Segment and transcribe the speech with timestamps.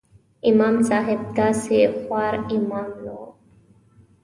[0.51, 3.23] امام صاحب داسې خوار امام نه و.